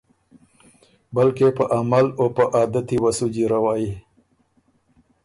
[1.15, 3.87] بلکې په عمل او په عادتی وه سُو جیروئ۔